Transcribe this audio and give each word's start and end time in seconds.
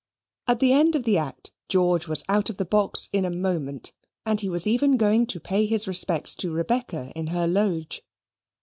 At 0.47 0.59
the 0.61 0.73
end 0.73 0.95
of 0.95 1.03
the 1.03 1.19
act, 1.19 1.51
George 1.69 2.07
was 2.07 2.23
out 2.27 2.49
of 2.49 2.57
the 2.57 2.65
box 2.65 3.07
in 3.13 3.23
a 3.23 3.29
moment, 3.29 3.93
and 4.25 4.39
he 4.41 4.49
was 4.49 4.65
even 4.65 4.97
going 4.97 5.27
to 5.27 5.39
pay 5.39 5.67
his 5.67 5.87
respects 5.87 6.33
to 6.37 6.51
Rebecca 6.51 7.11
in 7.15 7.27
her 7.27 7.45
loge. 7.45 8.01